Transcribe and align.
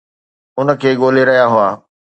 ان 0.59 0.67
کي 0.81 0.89
ڳولي 1.01 1.23
رهيا 1.29 1.45
هئا 1.53 1.69